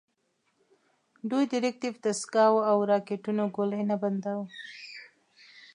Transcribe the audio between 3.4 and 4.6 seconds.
ګولۍ نه بنداوه.